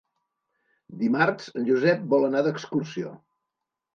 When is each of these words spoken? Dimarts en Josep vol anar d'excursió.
Dimarts 1.01 1.51
en 1.61 1.69
Josep 1.69 2.09
vol 2.15 2.27
anar 2.29 2.43
d'excursió. 2.47 3.15